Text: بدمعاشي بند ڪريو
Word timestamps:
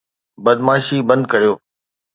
بدمعاشي 0.43 0.97
بند 1.07 1.21
ڪريو 1.31 1.53